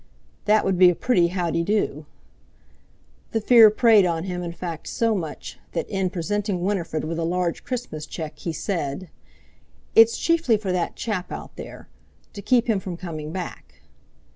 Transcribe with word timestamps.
That 0.45 0.65
would 0.65 0.79
be 0.79 0.89
a 0.89 0.95
pretty 0.95 1.27
how 1.27 1.51
de 1.51 1.61
do! 1.63 2.07
The 3.33 3.39
fear 3.39 3.69
preyed 3.69 4.03
on 4.03 4.23
him 4.23 4.41
in 4.41 4.51
fact 4.51 4.87
so 4.87 5.13
much 5.13 5.59
that, 5.73 5.87
in 5.87 6.09
presenting 6.09 6.63
Winifred 6.63 7.03
with 7.03 7.19
a 7.19 7.23
large 7.23 7.63
Christmas 7.63 8.07
cheque, 8.07 8.39
he 8.39 8.51
said: 8.51 9.11
"It's 9.93 10.17
chiefly 10.17 10.57
for 10.57 10.71
that 10.71 10.95
chap 10.95 11.31
out 11.31 11.55
there; 11.55 11.87
to 12.33 12.41
keep 12.41 12.65
him 12.67 12.79
from 12.79 12.97
coming 12.97 13.31
back." 13.31 13.83